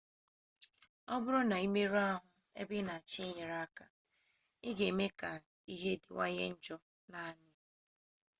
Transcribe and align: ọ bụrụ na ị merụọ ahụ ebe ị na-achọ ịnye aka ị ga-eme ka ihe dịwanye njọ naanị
ọ 1.13 1.15
bụrụ 1.23 1.39
na 1.49 1.55
ị 1.65 1.67
merụọ 1.73 2.01
ahụ 2.11 2.21
ebe 2.59 2.73
ị 2.81 2.85
na-achọ 2.87 3.21
ịnye 3.29 3.45
aka 3.63 3.85
ị 4.67 4.69
ga-eme 4.77 5.05
ka 5.19 5.29
ihe 5.73 5.91
dịwanye 6.01 6.45
njọ 6.55 6.75
naanị 7.11 7.49